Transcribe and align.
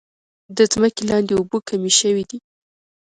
د 0.57 0.59
ځمکې 0.71 1.03
لاندې 1.09 1.33
اوبه 1.35 1.57
کمې 1.67 1.91
شوي 1.99 2.23
دي. 2.29 2.37